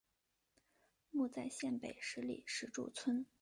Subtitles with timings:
[1.11, 3.27] 墓在县北十里石柱村。